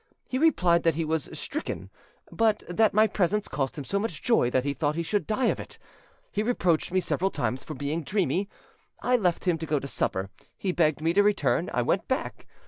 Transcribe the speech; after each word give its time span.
He 0.27 0.39
replied 0.39 0.81
that 0.81 0.95
he 0.95 1.05
was—stricken, 1.05 1.91
but 2.31 2.63
that 2.67 2.91
my 2.91 3.05
presence 3.05 3.47
caused 3.47 3.77
him 3.77 3.83
so 3.83 3.99
much 3.99 4.23
joy 4.23 4.49
that 4.49 4.63
he 4.63 4.73
thought 4.73 4.95
he 4.95 5.03
should 5.03 5.27
die 5.27 5.45
of 5.45 5.59
it. 5.59 5.77
He 6.31 6.41
reproached 6.41 6.91
me 6.91 6.99
several 6.99 7.29
times 7.29 7.63
for 7.63 7.75
being 7.75 8.01
dreamy; 8.01 8.49
I 9.03 9.15
left 9.15 9.45
him 9.47 9.59
to 9.59 9.67
go 9.67 9.77
to 9.77 9.87
supper; 9.87 10.31
he 10.57 10.71
begged 10.71 11.01
me 11.01 11.13
to 11.13 11.21
return: 11.21 11.69
I 11.71 11.83
went 11.83 12.07
back. 12.07 12.47